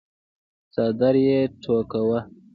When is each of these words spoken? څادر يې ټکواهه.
څادر 0.73 1.15
يې 1.27 1.39
ټکواهه. 1.61 2.19